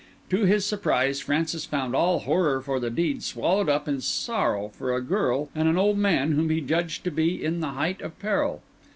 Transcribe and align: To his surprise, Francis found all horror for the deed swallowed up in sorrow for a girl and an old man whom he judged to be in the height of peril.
To 0.31 0.45
his 0.45 0.65
surprise, 0.65 1.19
Francis 1.19 1.65
found 1.67 1.93
all 1.95 2.21
horror 2.21 2.59
for 2.59 2.79
the 2.79 2.89
deed 2.89 3.21
swallowed 3.21 3.69
up 3.69 3.87
in 3.87 4.01
sorrow 4.01 4.69
for 4.69 4.95
a 4.95 4.99
girl 4.99 5.49
and 5.53 5.69
an 5.69 5.77
old 5.77 5.99
man 5.99 6.31
whom 6.31 6.49
he 6.49 6.59
judged 6.59 7.03
to 7.03 7.11
be 7.11 7.43
in 7.45 7.59
the 7.59 7.73
height 7.73 8.01
of 8.01 8.17
peril. 8.17 8.63